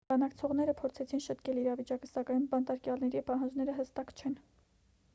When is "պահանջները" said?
3.31-3.81